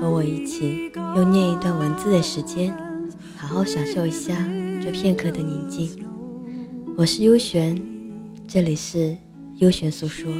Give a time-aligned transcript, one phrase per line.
[0.00, 2.72] 和我一起用念一段文字的时间，
[3.36, 4.32] 好好享受一下
[4.80, 5.90] 这片刻的宁静。
[6.96, 7.76] 我是优璇，
[8.46, 9.16] 这里是
[9.56, 10.30] 优璇诉说。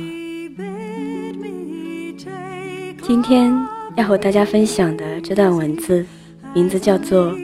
[3.02, 3.52] 今天
[3.96, 6.06] 要和大家分享的这段文字，
[6.54, 7.32] 名字叫做《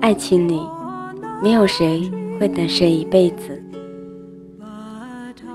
[0.00, 0.60] 爱情里
[1.40, 2.10] 没有谁
[2.40, 3.62] 会等谁一辈子》。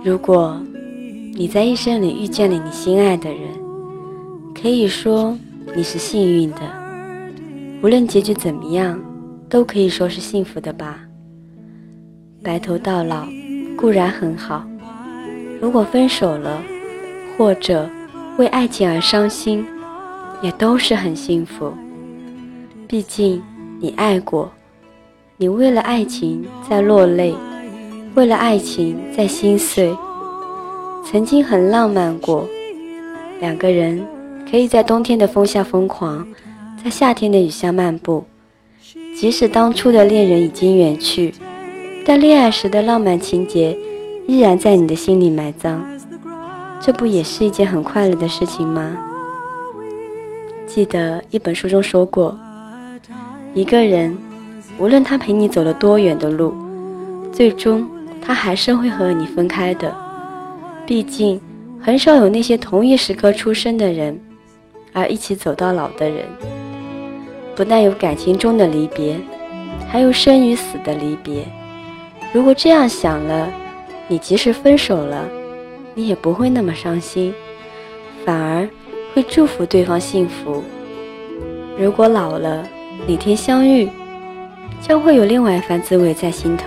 [0.01, 0.61] 如果
[1.33, 3.60] 你在一生里遇见了你心爱的人。
[4.61, 5.35] 可以说
[5.75, 6.59] 你是幸运的，
[7.81, 9.01] 无论结局怎么样，
[9.49, 10.99] 都可以说是幸福的吧。
[12.43, 13.27] 白头到老
[13.75, 14.63] 固然很好，
[15.59, 16.61] 如果分手了，
[17.35, 17.89] 或者
[18.37, 19.65] 为爱情而伤心，
[20.43, 21.73] 也都是很幸福。
[22.87, 23.41] 毕竟
[23.79, 24.51] 你爱过，
[25.37, 27.33] 你为了爱情在落泪，
[28.13, 29.91] 为了爱情在心碎，
[31.03, 32.47] 曾经很浪漫过，
[33.39, 34.05] 两个人。
[34.51, 36.27] 可以在冬天的风下疯狂，
[36.83, 38.25] 在夏天的雨下漫步。
[39.15, 41.33] 即使当初的恋人已经远去，
[42.05, 43.77] 但恋爱时的浪漫情节
[44.27, 45.81] 依然在你的心里埋葬。
[46.81, 48.97] 这不也是一件很快乐的事情吗？
[50.67, 52.37] 记得一本书中说过，
[53.53, 54.17] 一个人
[54.77, 56.53] 无论他陪你走了多远的路，
[57.31, 57.87] 最终
[58.21, 59.95] 他还是会和你分开的。
[60.85, 61.39] 毕竟，
[61.79, 64.19] 很少有那些同一时刻出生的人。
[64.93, 66.25] 而一起走到老的人，
[67.55, 69.17] 不但有感情中的离别，
[69.87, 71.45] 还有生与死的离别。
[72.33, 73.49] 如果这样想了，
[74.07, 75.25] 你即使分手了，
[75.95, 77.33] 你也不会那么伤心，
[78.25, 78.67] 反而
[79.13, 80.61] 会祝福对方幸福。
[81.77, 82.67] 如果老了，
[83.07, 83.89] 哪天相遇，
[84.81, 86.65] 将会有另外一番滋味在心头。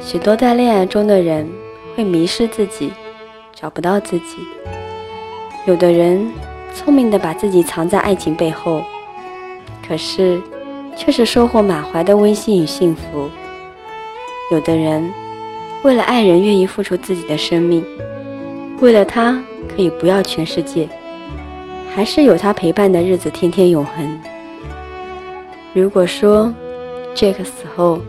[0.00, 1.48] 许多在恋爱中的人
[1.94, 2.92] 会迷失自己，
[3.54, 4.38] 找不到自己。
[5.66, 6.28] 有的人。
[6.74, 8.82] 聪明的把自己藏在爱情背后，
[9.86, 10.40] 可是
[10.96, 13.28] 却是收获满怀的温馨与幸福。
[14.50, 15.08] 有的人
[15.82, 17.84] 为了爱人愿意付出自己的生命，
[18.80, 19.42] 为了他
[19.74, 20.88] 可以不要全世界，
[21.94, 24.20] 还是有他陪伴的日子天天永恒。
[25.74, 26.52] 如果说
[27.14, 28.00] Jack 死后，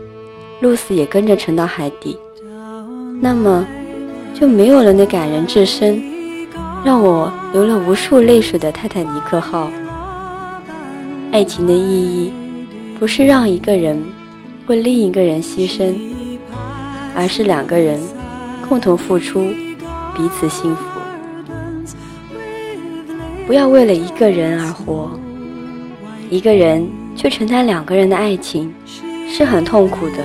[0.60, 2.18] 露丝也跟着沉到海底，
[3.20, 3.66] 那么
[4.34, 6.02] 就没有了那感人至深。
[6.82, 9.70] 让我流了无数泪水的泰坦尼克号。
[11.30, 12.32] 爱情的意义，
[12.98, 14.02] 不是让一个人
[14.66, 15.94] 为另一个人牺牲，
[17.14, 18.00] 而是两个人
[18.68, 19.40] 共同付出，
[20.14, 20.82] 彼此幸福。
[23.46, 25.10] 不要为了一个人而活，
[26.30, 28.72] 一个人去承担两个人的爱情，
[29.28, 30.16] 是很痛苦的。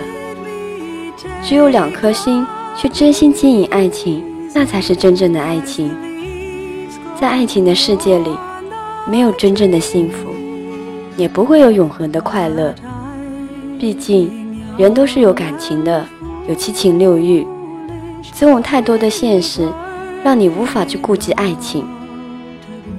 [1.43, 2.45] 只有两颗心
[2.77, 4.23] 去真心经营爱情，
[4.53, 5.91] 那才是真正的爱情。
[7.25, 8.29] 在爱情的世界里，
[9.09, 10.29] 没有真正的幸福，
[11.17, 12.71] 也不会有永恒的快乐。
[13.79, 14.29] 毕竟，
[14.77, 16.05] 人都是有感情的，
[16.47, 17.43] 有七情六欲，
[18.31, 19.67] 总有太多的现实，
[20.23, 21.83] 让你无法去顾及爱情。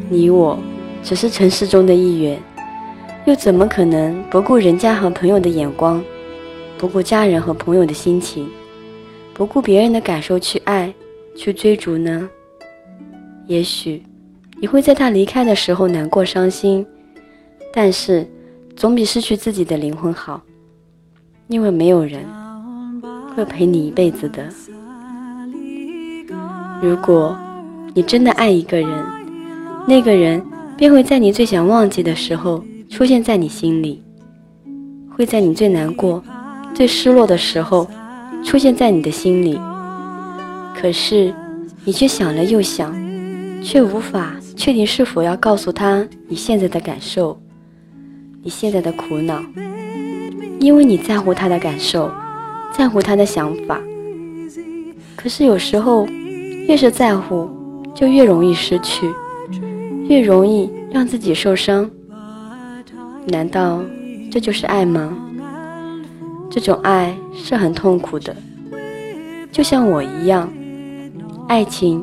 [0.09, 0.59] 你我
[1.05, 2.37] 只是城市中的一员，
[3.27, 6.03] 又怎么可能不顾人家和朋友的眼光，
[6.77, 8.49] 不顾家人和朋友的心情，
[9.33, 10.93] 不顾别人的感受去爱，
[11.37, 12.29] 去追逐呢？
[13.47, 14.03] 也许
[14.59, 16.85] 你会在他离开的时候难过伤心，
[17.73, 18.27] 但是
[18.75, 20.43] 总比失去自己的灵魂好，
[21.49, 22.25] 因为没有人
[23.35, 24.49] 会陪你一辈子的。
[26.81, 27.39] 如果
[27.95, 29.07] 你真的爱一个人，
[29.87, 30.43] 那个人
[30.77, 34.03] 便会在你最想忘记的时候出现在你心里，
[35.11, 36.25] 会在你最难过、
[36.75, 37.87] 最失落的时候
[38.43, 39.61] 出现在你的心里。
[40.75, 41.35] 可是
[41.85, 43.05] 你却想了又想。
[43.63, 47.39] 却无法确定是否要告诉他你现在的感受，
[48.43, 49.41] 你现在的苦恼，
[50.59, 52.11] 因为你在乎他的感受，
[52.73, 53.79] 在乎他的想法。
[55.15, 56.07] 可是有时候，
[56.67, 57.49] 越是在乎，
[57.95, 59.09] 就越容易失去，
[60.09, 61.89] 越容易让自己受伤。
[63.27, 63.83] 难道
[64.31, 65.17] 这就是爱吗？
[66.51, 68.35] 这种爱是很痛苦的，
[69.53, 70.51] 就像我一样，
[71.47, 72.03] 爱情。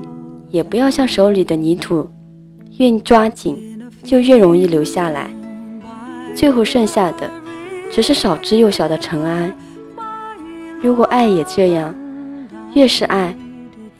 [0.49, 2.07] 也不要像手里的泥土，
[2.77, 5.29] 越抓紧就越容易留下来。
[6.35, 7.29] 最后剩下的
[7.91, 9.53] 只是少之又少的尘埃。
[10.81, 11.93] 如果爱也这样，
[12.73, 13.35] 越是爱，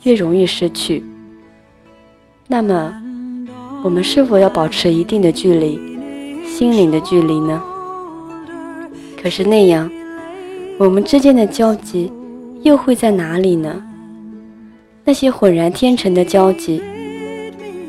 [0.02, 1.02] 越容易失去，
[2.48, 2.92] 那么
[3.82, 5.78] 我们是否要保持一定的距离，
[6.46, 7.62] 心灵的距离呢？
[9.22, 9.90] 可是那样，
[10.76, 12.12] 我们之间的交集
[12.62, 13.82] 又会在哪里呢？
[15.04, 16.82] 那些浑然天成的交集，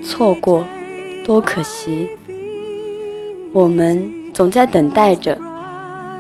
[0.04, 0.64] 错过
[1.26, 2.08] 多可惜。
[3.52, 5.36] 我们总在等待着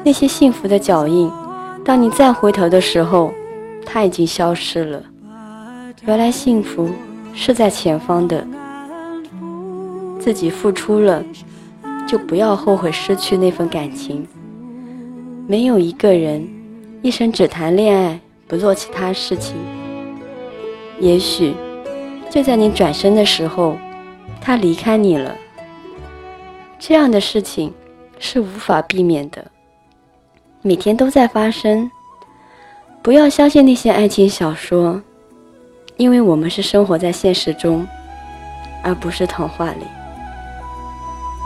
[0.04, 1.32] 那些幸福的脚印，
[1.86, 3.32] 当你再回头的时候，
[3.86, 5.04] 它已经消失了。
[6.08, 6.90] 原来幸福
[7.36, 8.44] 是在前方的，
[10.20, 11.24] 自己付出了，
[12.08, 14.26] 就不要后悔失去那份感情。
[15.48, 16.44] 没有一个人
[17.04, 19.56] 一生只谈恋爱，不做其他事情。
[21.00, 21.54] 也许
[22.28, 23.78] 就在你转身的时候，
[24.46, 25.36] 他离开你了。
[26.78, 27.74] 这样的事情
[28.20, 29.44] 是无法避免的，
[30.62, 31.90] 每天都在发生。
[33.02, 35.02] 不要相信那些爱情小说，
[35.98, 37.88] 因为我们是生活在现实中，
[38.84, 39.86] 而不是童话里。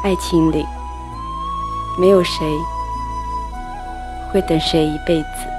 [0.03, 0.65] 爱情里，
[1.97, 2.45] 没有谁
[4.29, 5.58] 会等谁一辈子。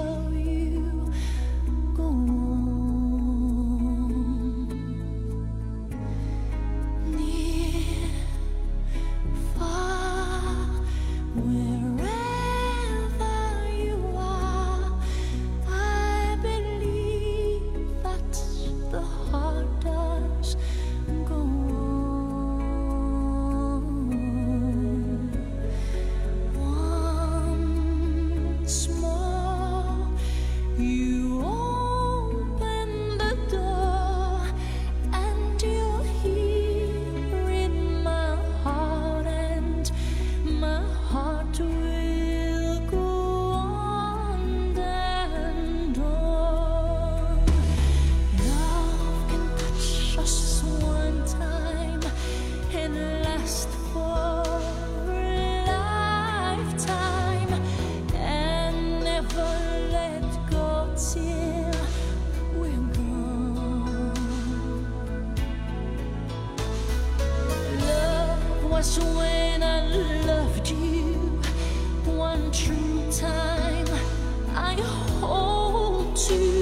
[68.81, 69.81] was when I
[70.25, 71.13] loved you
[72.03, 73.85] one true time
[74.55, 74.73] I
[75.19, 76.60] hold to.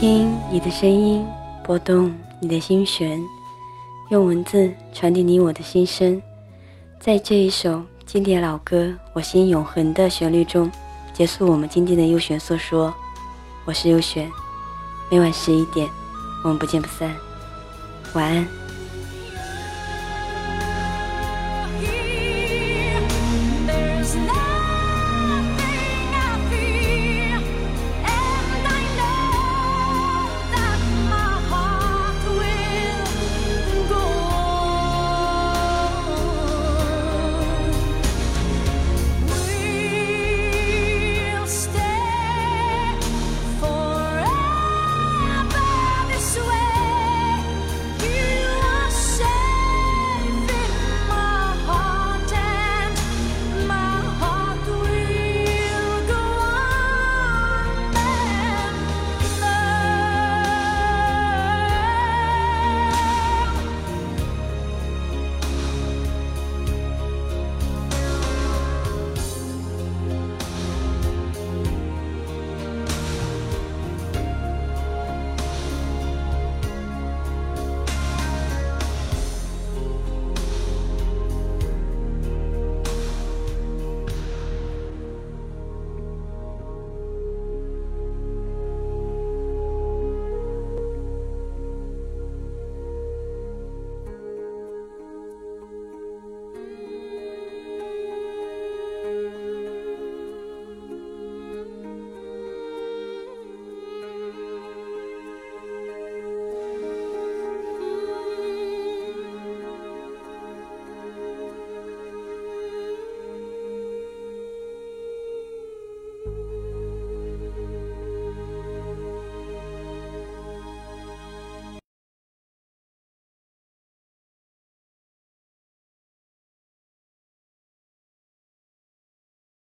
[0.00, 1.26] 听你的声音，
[1.64, 3.20] 拨动你的心弦，
[4.10, 6.22] 用文字传递你我的心声。
[7.00, 8.76] 在这一首经典老歌
[9.12, 10.70] 《我心永恒》的旋律中，
[11.12, 12.94] 结束我们今天的优选诉说。
[13.64, 14.30] 我是优选，
[15.10, 15.88] 每晚十一点，
[16.44, 17.12] 我们不见不散。
[18.14, 18.67] 晚安。